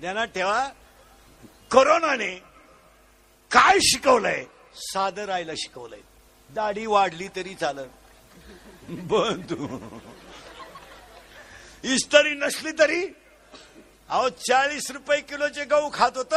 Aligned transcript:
ज्ञानात 0.00 0.26
ठेवा. 0.26 0.58
करोनाने 1.70 2.32
काय 3.50 3.78
शिकवलंय? 3.80 4.44
साधं 4.74 5.24
राहायला 5.24 5.52
शिकवलंय. 5.56 6.00
दाढी 6.50 6.86
वाढली 6.86 7.28
तरी 7.28 7.54
चालत 7.54 7.90
बंधू 8.88 9.66
इस्तरी 11.84 12.34
नसली 12.34 12.72
तरी? 12.72 13.02
अहो 14.08 14.28
चाळीस 14.28 14.90
रुपये 14.90 15.20
किलोचे 15.20 15.64
गहू 15.64 15.90
खात 15.94 16.16
होत. 16.16 16.34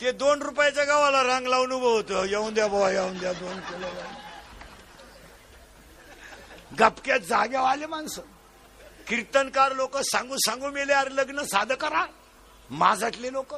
ते 0.00 0.12
दोन 0.12 0.42
रुपयाच्या 0.42 0.84
गावाला 0.84 1.22
रांग 1.22 1.46
लावून 1.46 1.72
उभं 1.72 1.92
होतं. 1.92 2.24
येऊन 2.24 2.54
द्या 2.54 2.66
बाबा 2.66 2.90
येऊन 2.90 3.18
द्या 3.18 3.32
दोन 3.32 3.60
किलो. 3.60 3.88
गपक्यात 6.78 7.20
जाग्यावाले 7.20 7.86
माणसं. 7.86 8.22
कीर्तनकार 9.06 9.72
लोक 9.72 9.96
सांगू 9.96 10.36
सांगू 10.36 10.70
मेले 10.70 10.92
अरे 10.92 11.16
लग्न 11.16 11.42
साधं 11.44 11.74
करा. 11.74 12.06
माझातले 12.70 13.32
लोक. 13.32 13.54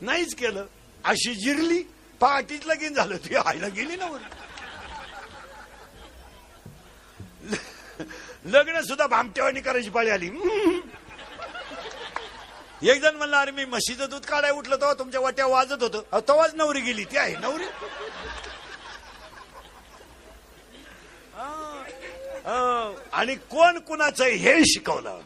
नाहीच 0.00 0.34
केलं. 0.34 0.66
अशी 1.04 1.34
जिरली 1.34 1.82
पहाटीच 2.20 2.66
लगीन 2.66 2.94
झालं. 2.94 3.16
ती 3.16 3.34
आईला 3.36 3.68
गेली 3.68 3.96
ना 3.96 4.06
लग्न 8.44 8.80
सुद्धा 8.80 9.06
भामटेवाणी 9.06 9.60
करायची 9.60 9.90
पाळी 9.90 10.10
आली. 10.10 10.28
एक 12.82 13.00
जण 13.02 13.16
म्हणला 13.16 13.40
अरे 13.40 13.50
मी 13.50 13.64
म्हशीचं 13.64 14.08
दूध 14.10 14.24
काढाय 14.24 14.50
उठलं 14.50 14.76
तेव्हा 14.76 14.94
तुमच्या 14.98 15.20
वाट्या 15.20 15.46
वाजत 15.46 15.82
होतं. 15.82 16.20
तेव्हाच 16.28 16.54
नवरी 16.54 16.80
गेली. 16.80 17.04
ती 17.04 17.16
आहे 17.16 17.36
नवरी. 17.36 17.64
आणि 23.12 23.34
कोण 23.50 23.78
कुणाचं 23.78 24.24
हे 24.24 24.58
शिकवलं. 24.64 25.20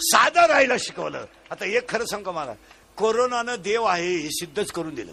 साधं 0.00 0.46
राहायला 0.46 0.74
शिकवलं. 0.78 1.24
आता 1.50 1.64
एक 1.64 1.88
खरं 1.88 2.04
सांग 2.04 2.24
का 2.24 2.32
मला. 2.32 2.52
कोरोनानं 2.96 3.54
देव 3.58 3.84
आहे 3.84 4.16
हे 4.16 4.28
सिद्धच 4.30 4.70
करून 4.70 4.94
दिलं. 4.94 5.12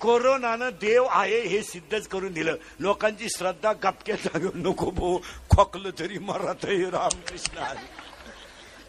कोरोनानं 0.00 0.70
देव 0.70 1.06
आहे 1.10 1.40
हे 1.40 1.62
सिद्धच 1.62 2.08
करून 2.08 2.32
दिलं. 2.32 2.56
लोकांची 2.80 3.28
श्रद्धा 3.28 3.72
गपक्यात 3.72 4.26
लागून 4.26 4.66
नको 4.66 4.90
भो. 4.90 5.18
खोकलं 5.50 5.90
तरी 5.98 6.18
मरात 6.18 6.64
रामकृष्ण 6.64 7.58
हरी. 7.58 7.86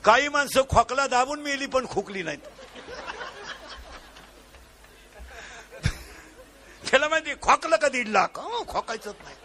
काही 0.04 0.30
माणसं 0.30 0.62
खोकला 0.70 1.08
दाबून 1.08 1.40
मेली 1.40 1.66
पण 1.66 1.88
खोकली 1.88 2.24
नाहीत. 2.24 2.40
त्याला 6.92 7.08
माहिती 7.08 7.32
खोकलं 7.42 7.76
का 7.76 7.88
दीड 7.88 8.08
लाख? 8.08 8.40
हं, 8.40 8.64
खोकायचंच 8.68 9.16
नाही. 9.24 9.36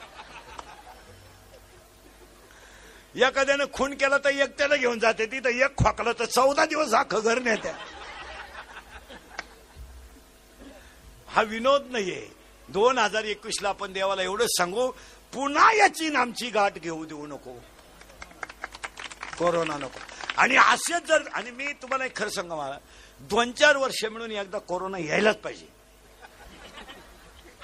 एखाद्यानं 3.16 3.64
खून 3.72 3.94
केला 3.94 4.18
तर 4.18 4.30
एकट्याला 4.30 4.77
घेऊन 4.77 4.98
जाते. 4.98 5.27
तिथं 5.27 5.48
एक 5.48 5.77
खोकला 5.77 6.12
तर 6.12 6.24
चौदा 6.24 6.64
दिवस 6.66 6.94
अख्खं 6.94 7.20
घर 7.20 7.38
नेत्या 7.38 7.74
हा 11.27 11.42
विनोद 11.42 11.88
नाहीये. 11.90 12.28
दोन 12.68 12.98
हजार 12.98 13.24
एकवीस 13.24 13.58
ला 13.62 13.68
आपण 13.68 13.92
देवाला 13.92 14.22
एवढं 14.22 14.46
सांगू 14.46 14.90
पुन्हा 15.33 15.72
याची 15.72 16.08
नामची 16.08 16.14
आमची 16.14 16.50
गाठ 16.50 16.78
घेऊ 16.78 17.05
देऊ 17.05 17.27
नको. 17.27 17.52
कोरोना 19.38 19.77
नको. 19.77 20.00
आणि 20.36 20.56
असेच 20.56 21.02
जर 21.02 21.28
आणि 21.33 21.50
मी 21.50 21.72
तुम्हाला 21.72 22.05
एक 22.05 22.16
खरं 22.16 22.30
सांगा 22.30 22.55
मला 22.55 22.78
दोन 23.20 23.52
चार 23.52 23.77
वर्ष 23.77 24.05
मिळून 24.05 24.30
एकदा 24.30 24.58
कोरोना 24.58 24.98
यायलाच 24.98 25.36
पाहिजे. 25.36 25.81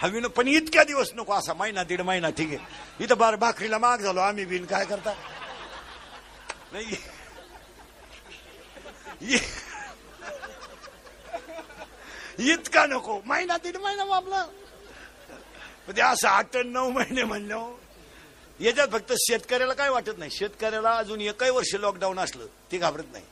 हवी 0.03 0.21
न 0.21 0.27
पण 0.27 0.49
इतक्या 0.49 0.85
दिवस 0.85 1.11
नको 1.15 1.33
असा 1.33 1.53
महिना 1.55 1.83
दीड 1.83 2.01
महिना 2.01 2.31
ठीक 2.31 2.49
आहे. 2.49 2.59
इथं 3.05 3.19
बार 3.19 3.37
भाकरीला 3.37 3.79
माग 3.79 3.99
झालो 3.99 4.21
आम्ही 4.21 4.45
बिन 4.45 4.65
काय 4.65 4.85
करता? 4.85 5.13
नाही. 6.73 6.97
इ- 9.23 9.55
इतका 12.39 12.87
नको. 12.87 13.21
महिना 13.27 13.57
दीड 13.57 13.77
महिना 13.77 14.17
आपला 14.17 14.45
पण 15.87 15.97
ते 15.97 16.01
असं 16.03 16.29
आठ 16.29 16.57
नऊ 16.57 16.91
महिने 16.91 17.25
म्हणलो 17.25 17.59
हो. 17.59 17.81
याच्यात 18.61 18.89
फक्त 18.93 19.13
शेतकऱ्याला 19.13 19.75
काय 19.75 19.89
वाटत 19.89 20.19
नाही? 20.19 20.31
शेतकऱ्याला 20.31 20.97
अजून 20.97 21.21
एकही 21.21 21.51
वर्ष 21.51 21.75
लॉकडाऊन 21.75 22.19
असलं 22.19 22.47
ते 22.73 22.79
घाबरत 22.79 23.05
नाही. 23.13 23.25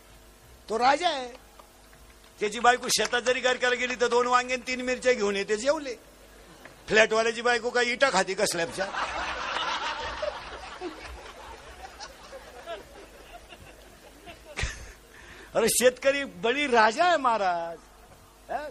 तो 0.68 0.78
राजा 0.78 1.08
आहे. 1.08 1.28
त्याची 2.40 2.60
बायको 2.60 2.88
शेतात 2.88 3.22
जरी 3.22 3.40
गारकायला 3.40 3.76
गेली 3.76 3.94
तर 3.94 4.06
दोन 4.06 4.26
वांगे 4.26 4.54
आणि 4.54 4.62
तीन 4.66 4.80
मिरच्या 4.80 5.12
घेऊन 5.12 5.36
येते 5.36 5.56
जेवले. 5.56 5.94
फ्लॅटवाल्याची 6.88 7.42
बायको 7.42 7.70
काय 7.70 7.84
इटा 7.92 8.10
खाती 8.12 8.34
का 8.34 8.44
स्लॅबच्या? 8.46 8.86
अरे 15.54 15.68
शेतकरी 15.70 16.22
बळी 16.42 16.66
राजा 16.66 17.04
आहे 17.04 17.16
महाराज. 17.16 17.76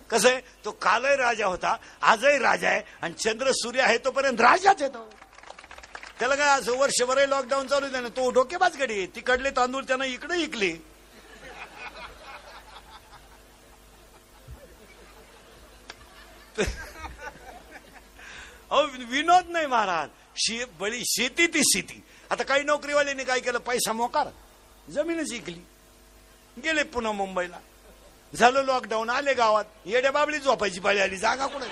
कसं 0.09 0.29
आहे? 0.29 0.39
तो 0.65 0.71
कालही 0.81 1.15
राजा 1.17 1.45
होता 1.45 1.75
आजही 2.11 2.37
राजा 2.39 2.67
आहे 2.69 2.81
आणि 3.01 3.13
चंद्र 3.23 3.51
सूर्य 3.53 3.81
आहे 3.81 3.97
तोपर्यंत 4.05 4.41
राजाच 4.41 4.81
येतो 4.81 5.09
त्याला 6.19 6.35
काय 6.35 6.59
असं 6.59 6.77
वर्षभरही 6.77 7.29
लॉकडाऊन 7.29 7.67
चालू 7.67 7.85
आहे 7.93 8.09
तो 8.17 8.29
डोकेबाज 8.33 8.77
गडी 8.77 9.05
तिकडले 9.15 9.49
तांदूळ 9.57 9.83
त्यानं 9.83 10.05
इकडे 10.05 10.37
इकले 10.43 10.71
अहो 18.71 18.83
विनोद 18.83 19.45
नाही 19.49 19.65
महाराज. 19.65 20.09
शे 20.37 20.65
बळी 20.65 21.01
शेती 21.05 21.47
ती 21.47 21.61
शेती. 21.65 22.03
आता 22.29 22.43
काही 22.43 22.63
नोकरीवाल्यांनी 22.63 23.23
काय 23.23 23.39
केलं? 23.39 23.57
पैसा 23.57 23.93
मोकार. 23.93 24.27
जमीनच 24.91 25.31
इकली 25.33 25.59
गेले 26.63 26.83
पुन्हा 26.83 27.11
मुंबईला. 27.11 27.59
झालं 28.35 28.63
लॉकडाऊन 28.63 29.09
आले 29.09 29.33
गावात. 29.33 29.65
येड्या 29.85 30.11
बाबळी 30.11 30.39
झोपायची 30.39 30.79
पाळी 30.79 30.99
आली. 30.99 31.17
जागा 31.17 31.47
कुठे? 31.47 31.67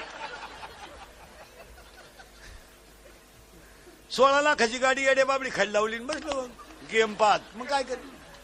सोळा 4.12 4.42
लाखाची 4.42 4.78
गाडी 4.78 5.04
येड्या 5.04 5.26
बाबळी 5.26 5.50
खाली 5.54 5.74
लावली 5.74 6.00
बसलो. 6.00 6.48
गेम 6.92 7.14
पाहत. 7.14 7.40
मग 7.56 7.66
काय 7.66 7.84
कर? 7.84 7.96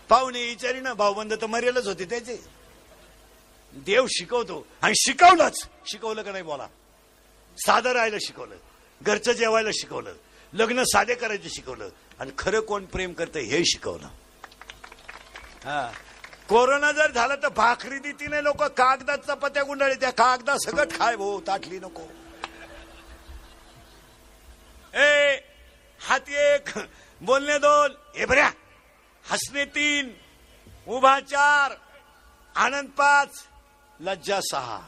पाहुणे 0.10 0.46
विचारी 0.46 0.80
ना 0.80 0.94
भाऊबंद 0.94 1.34
तर 1.34 1.46
मरेलच 1.46 1.88
होते 1.88 2.06
त्याचे. 2.06 2.38
देव 3.74 4.06
शिकवतो. 4.10 4.68
आणि 4.82 4.94
शिकवलंच. 4.96 5.68
शिकवलं 5.86 6.22
का 6.22 6.32
नाही 6.32 6.44
बोला? 6.44 6.68
साधं 7.58 7.92
राहायला 7.92 8.18
शिकवलं. 8.22 8.56
घरचं 9.02 9.32
जेवायला 9.32 9.70
शिकवलं. 9.74 10.14
लग्न 10.54 10.84
साधे 10.84 11.16
करायचं 11.16 11.50
शिकवलं. 11.50 11.90
आणि 12.20 12.32
खरं 12.38 12.60
कोण 12.60 12.86
प्रेम 12.86 13.14
करतं 13.14 13.40
हे 13.40 13.66
शिकवलं. 13.66 14.08
हा. 15.64 15.92
कोरोना 16.50 16.92
जर 16.92 17.12
झाला 17.12 17.36
तर 17.36 17.48
भाकरी 17.48 18.00
देती 18.00 18.28
नाही 18.28 18.44
लोक 18.44 18.64
कागदात 18.64 19.18
चपात्या 19.18 19.64
गुंडाळी 19.64 19.96
त्या 19.96 20.12
कागदा 20.12 20.58
सगळं 20.58 20.84
खाय 20.84 21.16
भाऊ 21.16 21.42
ताटली 21.48 21.80
नको. 21.80 22.02
ए 25.00 25.38
हात 26.02 26.30
एक 26.30 26.70
बोलणे 27.22 27.58
दोन. 27.58 27.92
एबऱ्या 28.16 28.26
बऱ्या. 28.28 28.52
हसणे 29.24 29.66
तीन. 29.66 30.14
उभा 30.88 31.20
चार. 31.20 31.72
आनंद 32.56 32.90
पाच. 32.90 33.30
लज्जा 34.00 34.40
सहा. 34.42 34.80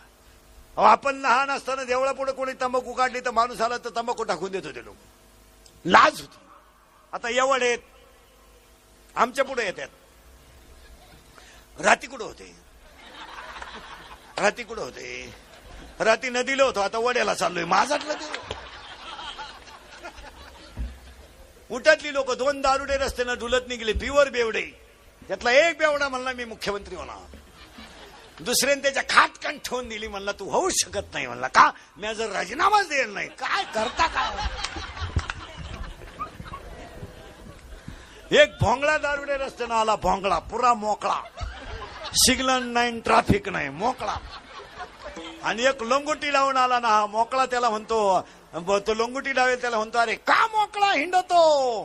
अहो, 0.78 0.86
आपण 0.86 1.16
लहान 1.16 1.50
असताना 1.50 1.84
देवळा 1.84 2.12
पुढे 2.12 2.32
कोणी 2.32 2.52
तंबाखू 2.62 2.94
काढली 2.94 3.20
तर 3.20 3.32
माणूस 3.32 3.62
आला 3.62 3.78
तर 3.78 3.90
तंबाखू 3.96 4.24
टाकून 4.24 4.52
देत 4.52 4.66
होते 4.66 4.86
लोक. 4.86 4.96
लाज 5.86 6.22
होती. 6.22 6.38
आता 7.14 7.30
एवढ 7.30 7.64
आहेत. 7.64 7.80
आमच्या 9.16 9.46
पुढे 9.46 9.66
येतात 9.66 9.88
राती 11.80 12.08
कुठं 12.08 12.24
होते? 12.24 12.56
राती 14.38 14.64
कुठं 14.64 14.82
होते? 14.82 15.34
राती 16.00 16.30
नदीला 16.30 16.64
होतो. 16.64 16.80
आता 16.80 16.98
वड्याला 16.98 17.34
चाललोय. 17.34 17.66
माझाटलं 17.66 18.14
ते. 18.14 18.56
उठतली 21.70 22.14
लोक. 22.14 22.32
दोन 22.32 22.62
दारुडे 22.62 22.98
रस्त्यानं 22.98 23.36
ढुलत 23.36 23.68
निघले. 23.68 23.94
प्युअर 23.94 24.30
बेवडे. 24.30 24.66
त्यातला 25.28 25.52
एक 25.52 25.78
बेवडा 25.78 26.10
म्हणला 26.10 26.32
मी 26.32 26.46
मुख्यमंत्री 26.46 26.96
होणार. 26.96 27.38
दुसऱ्याने 28.46 28.82
त्याच्या 28.82 29.04
खाटकन 29.10 29.58
ठेवून 29.66 29.88
दिली. 29.90 30.08
म्हणला 30.08 30.32
तू 30.32 30.50
होऊ 30.50 30.70
शकत 30.74 31.14
नाही. 31.14 31.28
म्हणला 31.28 31.48
का? 31.48 31.70
मी 31.98 32.14
जर 32.16 32.32
राजीनामाच 32.32 32.88
देणार 32.90 33.08
नाही. 33.08 33.28
काय 33.40 33.64
करता 33.76 34.08
काय? 34.08 34.48
एक 38.42 38.52
भोंगळा 38.62 38.98
दारुडे 38.98 39.38
रस्त्यानं 39.38 39.76
आला 39.76 39.96
भोंगळा 39.96 40.38
पुरा 40.52 40.74
मोकळा. 40.74 41.20
सिग्नल 42.16 42.64
नाही 42.64 43.00
ट्रॅफिक 43.00 43.50
नाही 43.50 43.70
मोकळा. 43.70 44.16
आणि 45.44 45.66
एक 45.66 45.82
लंगोटी 45.84 46.32
लावून 46.34 46.58
आला 46.58 46.80
ना 46.80 46.88
हा 46.88 47.06
मोकळा 47.06 47.46
त्याला 47.46 47.70
म्हणतो 47.70 48.00
तो 48.88 48.94
लंगोटी 48.94 49.36
लावेल 49.36 49.62
त्याला 49.62 49.78
म्हणतो 49.78 49.98
अरे 49.98 50.16
का 50.28 50.46
मोकळा 50.48 50.92
हिंडतो? 50.94 51.84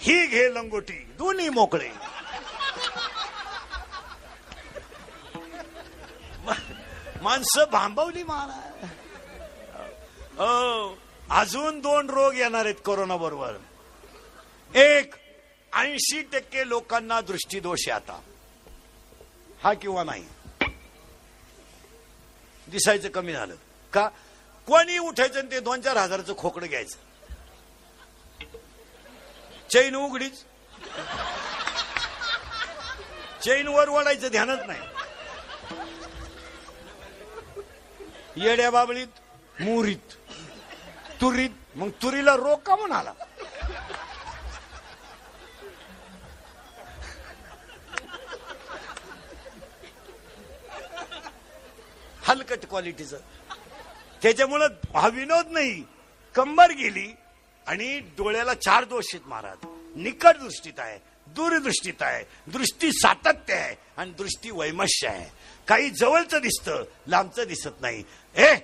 ही 0.00 0.26
घे 0.26 0.48
लंगोटी 0.54 0.98
दोन्ही 1.18 1.48
मोकळे. 1.48 1.88
माणसं 7.28 7.64
भांबवली 7.72 8.22
महाराज. 8.22 8.84
हो, 10.38 10.98
अजून 11.30 11.80
दोन 11.80 12.10
रोग 12.10 12.34
येणार 12.34 12.64
आहेत 12.64 12.74
कोरोना 12.86 13.16
बरोबर. 13.16 13.56
एक 14.76 15.14
ऐंशी 15.74 16.22
टक्के 16.22 16.68
लोकांना 16.68 17.20
दृष्टीदोष 17.20 17.78
आहे 17.88 17.96
आता. 17.96 18.20
हा 19.62 19.74
किंवा 19.74 20.04
नाही? 20.04 20.24
दिसायचं 22.68 23.08
कमी 23.08 23.32
झालं. 23.32 23.54
का? 23.92 24.08
कोणी 24.66 24.98
उठायचं 24.98 25.38
आणि 25.38 25.50
ते 25.50 25.60
दोन 25.60 25.80
चार 25.80 25.96
हजाराचं 25.96 26.36
खोकडं 26.38 26.66
घ्यायचं? 26.66 26.96
चैन 29.70 29.94
उघडीच. 29.96 30.44
चैन 33.44 33.68
वर 33.68 33.88
वडायचं 33.88 34.28
ध्यानच 34.28 34.58
नाही. 34.66 34.97
येड्या 38.40 38.70
बाबळीत 38.70 39.06
मुरीत. 39.60 40.12
तुरीत 41.20 41.50
मग 41.74 41.90
तुरीला 42.02 42.34
रोग 42.36 42.58
का 42.58 42.76
म्हणाला 42.76 43.12
हलकट 52.22 52.66
क्वालिटीचं. 52.68 53.18
त्याच्यामुळं 54.22 54.66
हा 54.94 55.08
विनोद 55.08 55.46
नाही. 55.50 55.82
कंबर 56.34 56.70
गेली 56.70 57.14
आणि 57.66 57.98
डोळ्याला 58.16 58.54
चार 58.54 58.84
दोष 58.84 59.04
आहेत 59.14 59.28
महाराज. 59.28 59.66
निकट 59.96 60.36
दृष्टीत 60.40 60.78
आहे. 60.78 60.98
दूरदृष्टीत 61.34 62.02
आहे 62.02 62.24
दृष्टी 62.50 62.92
सातत्य 62.92 63.54
आहे 63.54 63.76
आणि 63.96 64.10
दृष्टी 64.10 64.50
वैमश्य 64.50 65.08
आहे. 65.08 65.26
काही 65.68 65.90
जवळचं 65.90 66.38
दिसतं 66.40 66.84
लांबचं 67.06 67.44
दिसत 67.48 67.80
नाही. 67.80 68.04
ए 68.36 68.54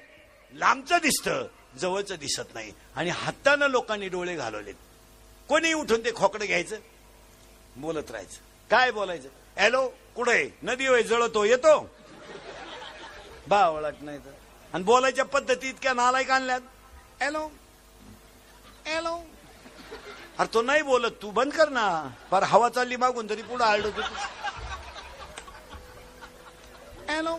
लांबचं 0.52 0.98
दिसतं 1.02 1.46
जवळचं 1.78 2.14
दिसत 2.14 2.54
नाही. 2.54 2.72
आणि 2.96 3.10
हातानं 3.10 3.66
लोकांनी 3.66 4.08
डोळे 4.08 4.36
घालवलेत. 4.36 4.74
कोणी 5.48 5.72
उठून 5.72 6.04
ते 6.04 6.14
खोकडं 6.14 6.46
घ्यायचं? 6.46 6.76
बोलत 7.76 8.10
राहायचं. 8.10 8.68
काय 8.70 8.90
बोलायचं? 8.90 9.28
हॅलो 9.58 9.88
कुठे? 10.16 10.58
नदी 10.62 10.86
होय 10.86 11.02
जळतो 11.02 11.44
येतो? 11.44 11.90
बा 13.48 13.68
ओळख 13.68 14.02
नाही 14.02 14.18
तर. 14.18 14.30
आणि 14.72 14.84
बोलायच्या 14.84 15.24
पद्धती 15.24 15.68
इतक्या 15.68 15.92
नालायक 15.92 16.30
आणल्यात. 16.30 16.60
हॅलो? 17.20 17.50
हॅलो? 18.86 19.33
अरे 20.38 20.48
तो 20.54 20.62
नाही 20.62 20.82
बोलत 20.82 21.18
तू 21.22 21.30
बंद 21.30 21.52
कर 21.54 21.68
ना. 21.70 21.86
फार 22.30 22.42
हवा 22.52 22.68
चालली 22.76 22.96
मागून 22.96 23.28
तरी 23.30 23.42
पुढे 23.42 23.64
आळलो 23.64 23.90
तू 23.96 24.02
हॅलो. 27.10 27.34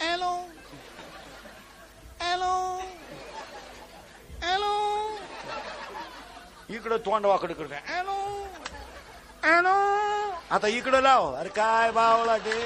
हॅलो. 0.00 0.30
हॅलो. 2.20 2.52
हॅलो. 4.42 4.72
इकडं 6.76 6.96
तोंड 7.06 7.26
वाकड 7.26 7.52
करते 7.52 7.80
हॅलो. 7.88 8.18
हॅलो. 9.44 9.74
आता 10.54 10.68
इकडं 10.68 11.00
लाव. 11.02 11.32
अरे 11.34 11.48
काय 11.56 11.90
बावला 11.92 12.36
ते. 12.38 12.58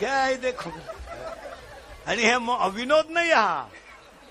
काय 0.00 0.34
देखो. 0.36 0.70
आणि 2.06 2.22
हे 2.22 2.38
म- 2.38 2.68
विनोद 2.74 3.06
नाही 3.10 3.32
हा. 3.32 3.68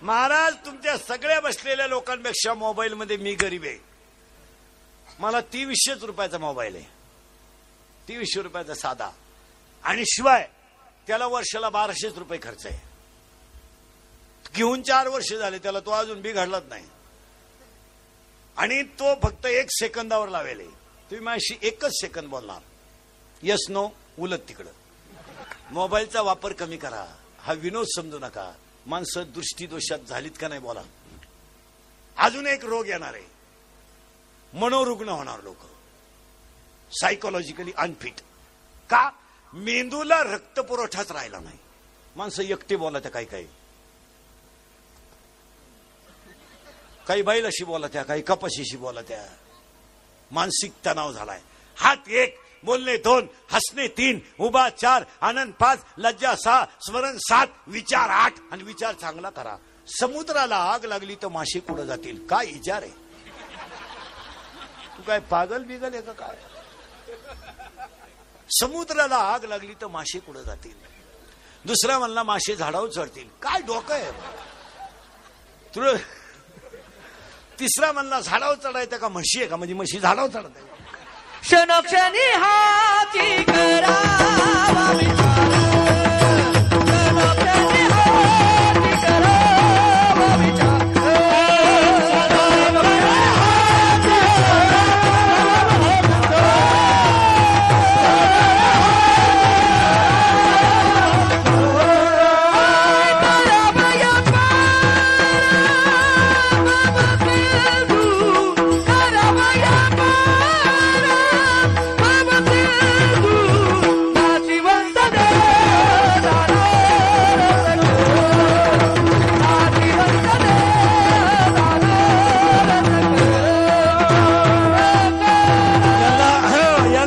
महाराज 0.01 0.53
तुमच्या 0.65 0.97
सगळ्या 0.97 1.39
बसलेल्या 1.39 1.87
लोकांपेक्षा 1.87 2.53
मोबाईल 2.53 2.93
मध्ये 2.93 3.17
मी 3.17 3.35
गरीब 3.35 3.63
आहे. 3.63 3.77
मला 5.19 5.41
तीनशेच 5.41 6.03
रुपयाचा 6.03 6.37
मोबाईल 6.37 6.75
आहे. 6.75 6.83
तीनशे 8.07 8.41
रुपयाचा 8.41 8.73
साधा. 8.73 9.09
आणि 9.83 10.03
शिवाय 10.05 10.49
त्याला 11.07 11.27
वर्षाला 11.27 11.69
बाराशेच 11.69 12.17
रुपये 12.17 12.39
खर्च 12.43 12.65
आहे. 12.65 12.87
घेऊन 14.55 14.81
चार 14.81 15.07
वर्ष 15.07 15.33
झाले 15.33 15.57
त्याला 15.57 15.79
तो 15.79 15.91
अजून 15.91 16.21
बिघडलाच 16.21 16.63
नाही. 16.69 16.85
आणि 18.57 18.83
तो 18.83 19.15
फक्त 19.23 19.45
एक 19.45 19.67
सेकंदावर 19.69 20.29
लावेल 20.29 20.57
तुम्ही 21.11 21.19
माझ्याशी 21.19 21.67
एकच 21.67 21.91
सेकंद 21.91 22.27
बोलणार. 22.27 22.59
यस 23.43 23.59
नो 23.69 23.89
उलट 24.19 24.39
तिकडं. 24.49 24.71
मोबाईलचा 25.71 26.21
वापर 26.21 26.53
कमी 26.53 26.77
करा. 26.77 27.05
हा 27.45 27.53
विनोद 27.53 27.87
समजू 27.95 28.19
नका. 28.19 28.53
माणसं 28.85 29.23
दृष्टीदोषात 29.27 29.99
झालीत 29.99 30.31
का 30.39 30.47
नाही 30.47 30.59
बोला. 30.59 30.81
अजून 32.17 32.47
एक 32.47 32.65
रोग 32.65 32.87
येणार 32.87 33.13
आहे. 33.13 33.23
मनोरुग्ण 34.53 35.09
होणार 35.09 35.41
लोक. 35.41 35.57
सायकोलॉजिकली 36.91 37.71
अनफिट 37.77 38.13
का? 38.89 39.11
मेंदूला 39.53 40.23
रक्त 40.23 40.59
पुरवठाच 40.59 41.11
राहिला 41.11 41.39
नाही. 41.39 41.57
माणसं 42.15 42.43
एकटे 42.43 42.75
बोलत्या 42.75 43.11
काही 43.11 43.25
काही. 43.25 43.47
काही 47.07 47.21
बैलाशी 47.21 47.63
बोलत्या 47.63 48.03
काही 48.03 48.21
कपाशीशी 48.21 48.77
बोलत्या. 48.77 49.35
मानसिक 50.31 50.73
तणाव 50.85 51.13
झालाय. 51.13 51.41
हात 51.75 52.09
एक 52.09 52.39
बोलणे 52.65 52.97
दोन 52.97 53.27
हसणे 53.51 53.87
तीन 53.87 54.19
उभा 54.39 54.69
चार 54.69 55.03
आनंद 55.21 55.53
पाच 55.53 55.83
लज्जा 55.97 56.35
सहा 56.35 56.65
स्मरण 56.87 57.17
सात 57.17 57.47
विचार 57.67 58.09
आठ 58.09 58.33
आणि 58.51 58.63
विचार 58.63 58.93
चांगला 58.93 59.29
करा. 59.29 59.55
समुद्राला 59.99 60.55
आग 60.55 60.85
लागली 60.85 61.15
तर 61.15 61.27
मासे 61.27 61.59
कुठं 61.59 61.85
जातील? 61.85 62.27
काय 62.27 62.45
विचार 62.45 62.81
आहे? 62.81 62.91
तू 64.97 65.03
काय 65.03 65.19
पागल 65.19 65.63
बिगल 65.63 65.93
आहे 65.93 66.01
का 66.01 66.11
काय? 66.11 66.35
समुद्राला 68.59 69.15
आग 69.15 69.45
लागली 69.45 69.73
तर 69.73 69.87
मासे 69.87 70.19
कुठं 70.19 70.41
जातील? 70.41 70.73
दुसरा 71.65 71.99
म्हणला 71.99 72.23
मासे 72.23 72.55
झाडावर 72.55 72.89
चढतील. 72.89 73.27
काय 73.41 73.61
डोकं 73.61 73.93
आहे? 73.93 74.11
तुला 75.75 75.93
तिसरा 77.59 77.91
म्हणला 77.91 78.19
झाडावर 78.19 78.55
चढायचं 78.55 78.97
का 78.97 79.09
म्हशी 79.09 79.39
आहे 79.39 79.47
का? 79.49 79.55
म्हणजे 79.55 79.73
म्हशी 79.73 79.99
झाडावर 79.99 80.29
चढत 80.29 80.57
आहे. 80.57 80.74
हाती 82.43 83.43
करावा 83.49 85.14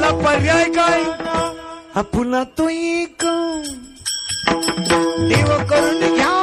याला 0.09 0.23
पर्याय 0.25 0.65
काय? 0.73 1.03
हा 1.95 2.03
पुन्हा 2.13 2.43
तो 2.59 2.69
एक. 2.69 3.25
देव 5.29 5.49
करून 5.71 6.15
घ्यावा 6.15 6.38